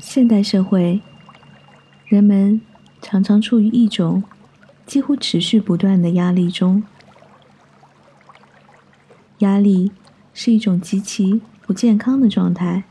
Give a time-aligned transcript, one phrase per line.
[0.00, 1.00] 现代社会，
[2.06, 2.60] 人们
[3.00, 4.22] 常常处于一种
[4.84, 6.82] 几乎持续不断的压力中。
[9.38, 9.92] 压力
[10.32, 12.84] 是一种极其不健康的状态，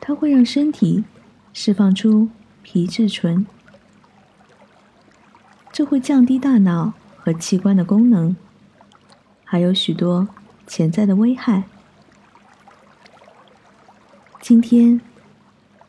[0.00, 1.04] 它会让身体
[1.52, 2.28] 释放出
[2.62, 3.46] 皮质醇，
[5.72, 8.36] 这会降低大脑和器官的功能，
[9.44, 10.28] 还有许多
[10.66, 11.64] 潜在的危害。
[14.40, 15.00] 今天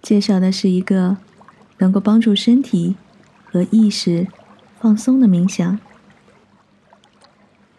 [0.02, 1.18] 介绍的是一个
[1.78, 2.98] 能够帮助身体
[3.46, 4.28] 和意识
[4.78, 5.80] 放松的冥想，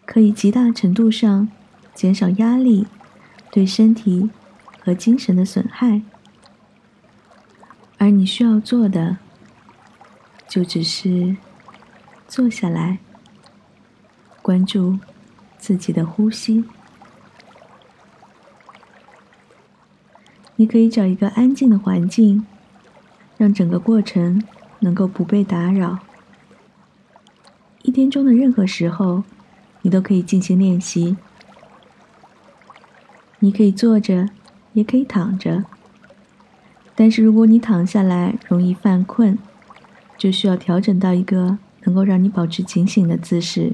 [0.06, 1.48] 可以极大程度上
[1.94, 2.86] 减少压力
[3.50, 4.30] 对身体
[4.80, 6.00] 和精神的损害。
[7.98, 9.18] 而你需要做的，
[10.48, 11.36] 就只是
[12.26, 12.98] 坐下来，
[14.40, 14.98] 关注
[15.58, 16.64] 自己的呼吸。
[20.56, 22.46] 你可以找一个安静的环境，
[23.36, 24.42] 让整个过程
[24.80, 25.98] 能够不被打扰。
[27.82, 29.24] 一天中的任何时候，
[29.80, 31.16] 你都可以进行练习。
[33.40, 34.28] 你可以坐着，
[34.72, 35.64] 也可以躺着。
[36.94, 39.36] 但是如果你躺下来容易犯困，
[40.16, 43.72] 就需要调整到一个能够让你保持警醒的姿势。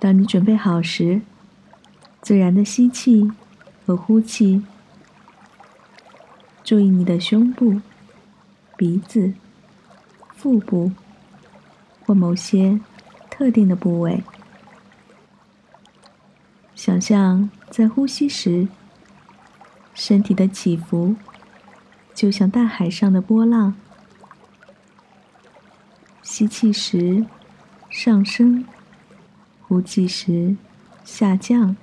[0.00, 1.20] 当你准备好时，
[2.20, 3.30] 自然的吸气。
[3.88, 4.62] 和呼气，
[6.62, 7.80] 注意你的胸部、
[8.76, 9.32] 鼻子、
[10.36, 10.92] 腹部
[12.04, 12.78] 或某些
[13.30, 14.22] 特定的部位。
[16.74, 18.68] 想象在呼吸时，
[19.94, 21.16] 身体的起伏
[22.12, 23.74] 就像大海上的波浪。
[26.20, 27.24] 吸气时
[27.88, 28.66] 上升，
[29.62, 30.58] 呼气时
[31.06, 31.74] 下降。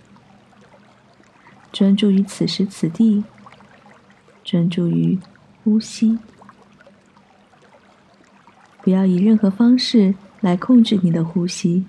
[1.76, 3.26] 专注于此时此地，
[4.46, 5.20] 专注于
[5.62, 6.18] 呼吸，
[8.82, 11.86] 不要以任何方式来控制你的呼吸，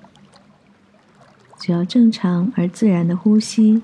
[1.56, 3.80] 只要正常而自然的呼吸，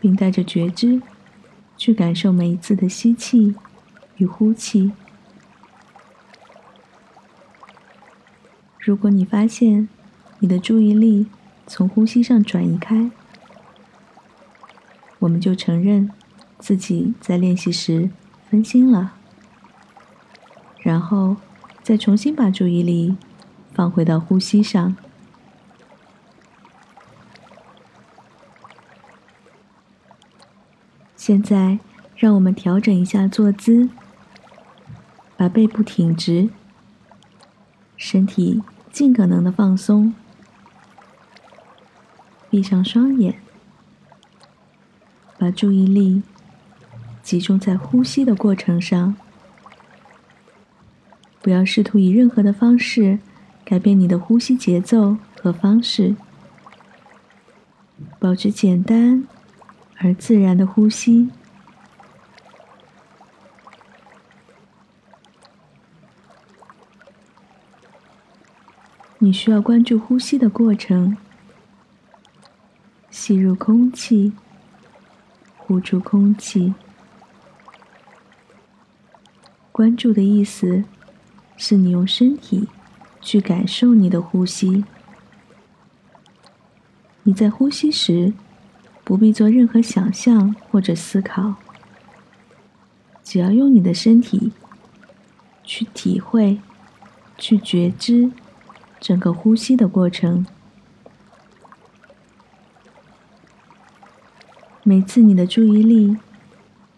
[0.00, 1.00] 并带着觉知
[1.76, 3.54] 去感受每一次的吸气
[4.16, 4.90] 与呼气。
[8.80, 9.88] 如果你发现
[10.40, 11.26] 你的注意力
[11.68, 13.08] 从呼吸上转移开，
[15.20, 16.10] 我们就承认
[16.58, 18.10] 自己在练习时
[18.48, 19.12] 分心了，
[20.80, 21.36] 然后
[21.82, 23.16] 再重新把注意力
[23.72, 24.96] 放回到呼吸上。
[31.14, 31.78] 现在，
[32.16, 33.90] 让我们调整一下坐姿，
[35.36, 36.48] 把背部挺直，
[37.96, 40.14] 身体尽可能的放松，
[42.48, 43.49] 闭上双眼。
[45.40, 46.22] 把注意力
[47.22, 49.16] 集中在呼吸的过程上，
[51.40, 53.18] 不要试图以任何的方式
[53.64, 56.14] 改变你的呼吸节奏和方式，
[58.18, 59.26] 保持简单
[59.96, 61.30] 而自然的呼吸。
[69.20, 71.16] 你需要关注呼吸的过程，
[73.10, 74.34] 吸入空气。
[75.70, 76.74] 呼出空气，
[79.70, 80.82] 关注的意思
[81.56, 82.66] 是你用身体
[83.20, 84.84] 去感受你的呼吸。
[87.22, 88.32] 你在呼吸时
[89.04, 91.54] 不必做任何想象或者思考，
[93.22, 94.50] 只要用你的身体
[95.62, 96.58] 去体会、
[97.38, 98.32] 去觉知
[98.98, 100.44] 整个呼吸的过程。
[104.82, 106.16] 每次你的注意力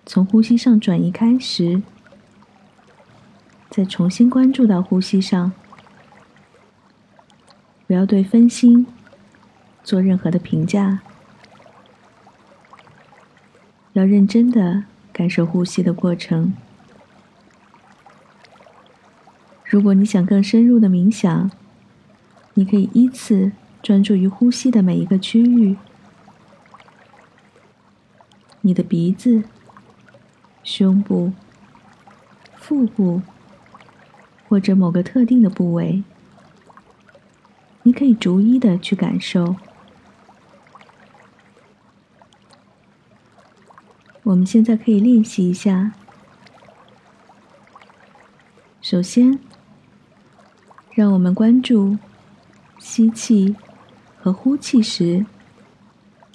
[0.06, 1.82] 从呼吸上转移开时，
[3.69, 5.53] 再重新关注到呼吸上，
[7.87, 8.87] 不要对分心
[9.82, 11.00] 做任何的评价，
[13.94, 16.52] 要认真的感受呼吸的过程。
[19.64, 21.50] 如果你想更深入的冥想，
[22.55, 23.50] 你可以依次
[23.82, 25.76] 专注于呼吸的每一个区域。
[28.62, 29.44] 你的鼻子、
[30.64, 31.32] 胸部、
[32.56, 33.20] 腹部，
[34.49, 36.03] 或者某个特定的部位，
[37.82, 39.56] 你可以逐一的去感受。
[44.23, 45.93] 我们现在可以练习一下。
[48.81, 49.41] 首先，
[50.93, 51.99] 让我们关注
[52.79, 53.56] 吸气
[54.20, 55.26] 和呼气时，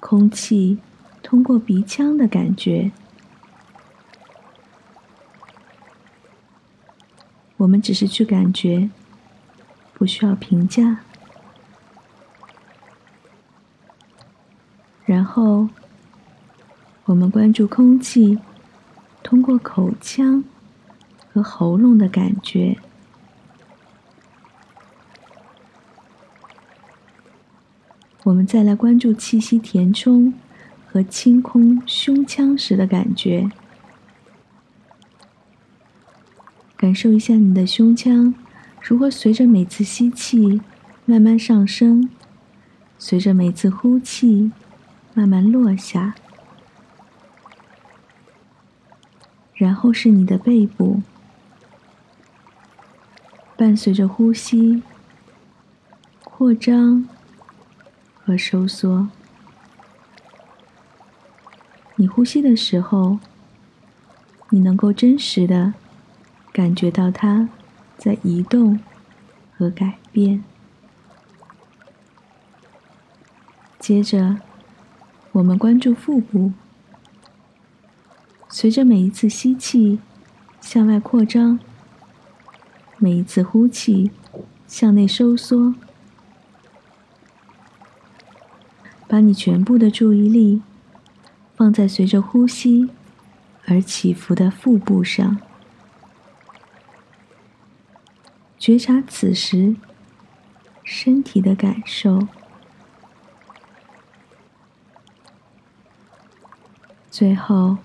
[0.00, 0.78] 空气。
[1.22, 2.90] 通过鼻腔的感觉。
[7.56, 8.88] 我们只是去感觉，
[9.94, 11.00] 不需要评价。
[15.04, 15.68] 然后，
[17.06, 18.38] 我们关注空气
[19.22, 20.44] 通过口腔
[21.32, 22.76] 和喉咙的感觉。
[28.24, 30.34] 我们再来关注气息填充
[30.90, 33.50] 和清空胸腔时的感觉。
[36.76, 38.34] 感受一下你的胸腔
[38.80, 40.60] 如何随着每次吸气
[41.04, 42.08] 慢慢上升，
[42.98, 44.50] 随着每次呼气
[45.14, 46.14] 慢慢落下。
[49.54, 51.02] 然后是你的背部，
[53.56, 54.84] 伴随着呼吸
[56.22, 57.08] 扩张
[58.22, 59.08] 和收缩。
[62.00, 63.18] 你呼吸的时候，
[64.50, 65.74] 你能够真实的。
[66.50, 67.48] 感觉到它
[67.96, 68.80] 在移动
[69.56, 70.42] 和改变。
[73.78, 74.38] 接着，
[75.30, 76.52] 我们关注腹部，
[78.48, 80.00] 随着每一次吸气
[80.60, 81.60] 向外扩张，
[82.96, 84.10] 每一次呼气
[84.66, 85.74] 向内收缩，
[89.06, 90.62] 把你全部的注意力
[91.58, 92.88] 放在随着呼吸
[93.66, 95.40] 而起伏的腹部上。
[98.60, 99.74] 觉察此时
[100.84, 102.28] 身体的感受，
[107.10, 107.78] 最后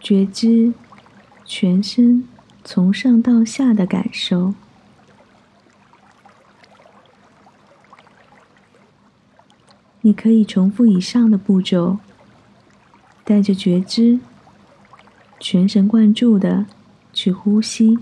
[0.00, 0.72] 觉知
[1.44, 2.26] 全身
[2.64, 4.54] 从上到下的感受。
[10.02, 11.98] 你可以重复以上的步骤，
[13.22, 14.18] 带着觉知，
[15.38, 16.66] 全神贯注的
[17.12, 17.98] 去呼吸。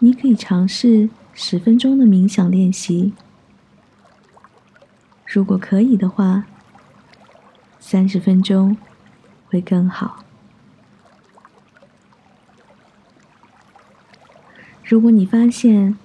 [0.00, 3.12] 你可以尝试十分钟的冥想练习，
[5.26, 6.44] 如果可以的话，
[7.80, 8.76] 三十分钟
[9.48, 10.24] 会更好。
[14.84, 15.96] 如果你发现，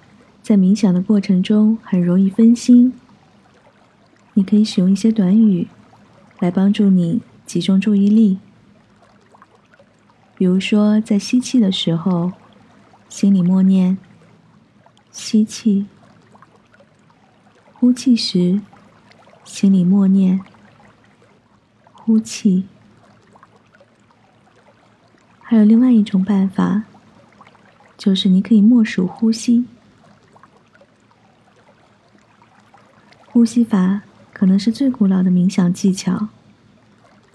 [0.42, 2.92] 在冥想的过程中很容易分心，
[4.34, 5.66] 你可以使用一些短语
[6.38, 8.38] 来帮助你集中注意力，
[10.36, 12.32] 比如说在吸气的时候。
[13.06, 13.96] 心里默念：
[15.12, 15.86] 吸气；
[17.72, 18.60] 呼气时，
[19.44, 20.40] 心里默念：
[21.92, 22.64] 呼气。
[25.40, 26.82] 还有另外一种办法，
[27.96, 29.64] 就是你可以默数呼吸。
[33.26, 34.02] 呼吸法
[34.34, 36.28] 可能是最古老的冥想技巧，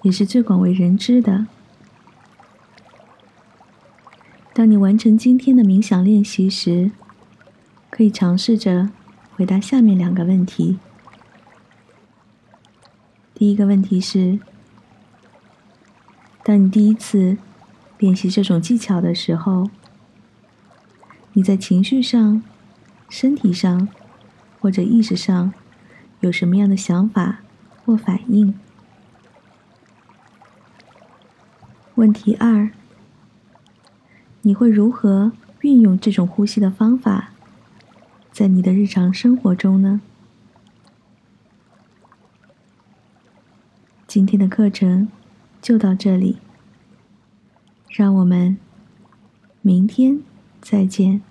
[0.03, 1.47] 也是最广为人知的。
[4.53, 6.91] 当你完成今天的冥想练习时，
[7.89, 8.89] 可以尝试着
[9.31, 10.77] 回答下面两个问题。
[13.33, 14.37] 第一个问题是：
[16.43, 17.37] 当你第一次
[17.97, 19.69] 练习这种技巧的时候，
[21.31, 22.43] 你在情绪上、
[23.07, 23.87] 身体上
[24.59, 25.53] 或者意识上
[26.21, 27.39] 有什么样的想法
[27.85, 28.53] 或反应？
[31.95, 32.71] 问题二。
[34.41, 37.31] 你会如何运用这种呼吸的方法，
[38.31, 39.99] 在你的日常生活中呢？
[44.07, 45.09] 今天的课程
[45.61, 46.37] 就到这里，
[47.89, 48.57] 让我们
[49.61, 50.21] 明天
[50.61, 51.21] 再见。